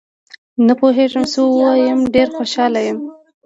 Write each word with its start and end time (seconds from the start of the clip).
نه 0.67 0.73
پوهېږم 0.79 1.23
څه 1.31 1.39
ووایم، 1.45 1.99
ډېر 2.13 2.27
خوشحال 2.37 2.73
یم 2.87 2.99